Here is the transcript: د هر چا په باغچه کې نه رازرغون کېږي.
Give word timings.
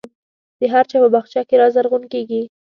د 0.59 0.61
هر 0.73 0.83
چا 0.91 0.97
په 1.03 1.09
باغچه 1.13 1.41
کې 1.47 1.55
نه 1.57 1.59
رازرغون 1.61 2.03
کېږي. 2.13 2.41